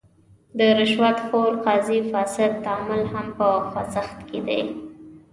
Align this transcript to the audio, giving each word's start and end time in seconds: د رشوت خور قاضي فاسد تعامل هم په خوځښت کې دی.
د 0.57 0.59
رشوت 0.79 1.17
خور 1.27 1.51
قاضي 1.65 1.99
فاسد 2.11 2.51
تعامل 2.65 3.01
هم 3.13 3.27
په 3.37 3.47
خوځښت 3.69 4.17
کې 4.29 4.39
دی. 4.47 4.61